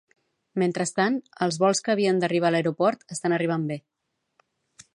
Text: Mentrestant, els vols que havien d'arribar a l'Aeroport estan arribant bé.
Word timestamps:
Mentrestant, 0.61 1.19
els 1.45 1.59
vols 1.63 1.83
que 1.87 1.93
havien 1.95 2.21
d'arribar 2.23 2.49
a 2.51 2.55
l'Aeroport 2.55 3.05
estan 3.17 3.37
arribant 3.37 3.69
bé. 3.73 3.79